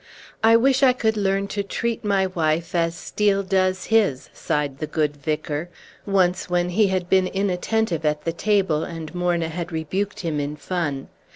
"I 0.43 0.55
wish 0.55 0.81
I 0.81 0.93
could 0.93 1.15
learn 1.15 1.47
to 1.49 1.61
treat 1.61 2.03
my 2.03 2.25
wife 2.25 2.73
as 2.73 2.95
Steel 2.95 3.43
does 3.43 3.85
his," 3.93 4.31
sighed 4.33 4.79
the 4.79 4.87
good 4.87 5.15
vicar, 5.15 5.69
once 6.07 6.49
when 6.49 6.69
he 6.69 6.87
had 6.87 7.07
been 7.07 7.27
inattentive 7.27 8.03
at 8.03 8.23
the 8.25 8.33
table, 8.33 8.83
and 8.83 9.13
Morna 9.13 9.49
had 9.49 9.71
rebuked 9.71 10.21
him 10.21 10.39
in 10.39 10.55
fun. 10.55 11.07